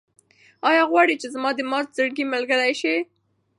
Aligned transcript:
ایا 0.69 0.83
غواړې 0.91 1.15
چې 1.21 1.27
زما 1.35 1.49
د 1.55 1.59
مات 1.71 1.87
زړه 1.97 2.11
ملګرې 2.33 2.73
شې؟ 2.81 2.95